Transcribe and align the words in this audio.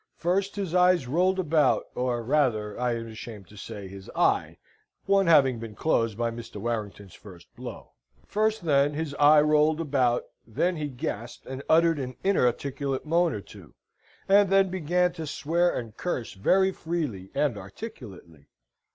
First 0.15 0.55
his 0.55 0.73
eyes 0.73 1.05
rolled 1.07 1.37
about, 1.37 1.83
or 1.93 2.23
rather, 2.23 2.75
I 2.79 2.95
am 2.95 3.05
ashamed 3.05 3.47
to 3.49 3.55
say, 3.55 3.87
his 3.87 4.09
eye, 4.15 4.57
one 5.05 5.27
having 5.27 5.59
been 5.59 5.75
closed 5.75 6.17
by 6.17 6.31
Mr. 6.31 6.55
Warrington's 6.55 7.13
first 7.13 7.55
blow. 7.55 7.91
First, 8.25 8.65
then, 8.65 8.95
his 8.95 9.13
eye 9.19 9.41
rolled 9.41 9.79
about; 9.79 10.23
then 10.47 10.75
he 10.77 10.87
gasped 10.87 11.45
and 11.45 11.61
uttered 11.69 11.99
an 11.99 12.15
inarticulate 12.23 13.05
moan 13.05 13.31
or 13.31 13.41
two, 13.41 13.75
then 14.27 14.49
he 14.49 14.71
began 14.71 15.13
to 15.13 15.27
swear 15.27 15.71
and 15.77 15.95
curse 15.95 16.33
very 16.33 16.71
freely 16.71 17.29
and 17.35 17.55
articulately. 17.55 18.47